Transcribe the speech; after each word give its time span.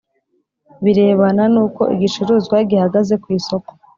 birebana 0.83 1.43
n 1.53 1.55
uko 1.65 1.81
igicuruzwa 1.95 2.57
gihagaze 2.69 3.13
ku 3.23 3.27
isoko 3.37 3.71